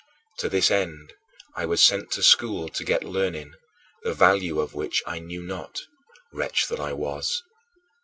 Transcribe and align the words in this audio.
To 0.39 0.49
this 0.49 0.71
end 0.71 1.13
I 1.55 1.67
was 1.67 1.79
sent 1.85 2.09
to 2.13 2.23
school 2.23 2.69
to 2.69 2.83
get 2.83 3.03
learning, 3.03 3.53
the 4.01 4.15
value 4.15 4.59
of 4.59 4.73
which 4.73 5.03
I 5.05 5.19
knew 5.19 5.43
not 5.43 5.79
wretch 6.33 6.65
that 6.69 6.79
I 6.79 6.91
was. 6.91 7.43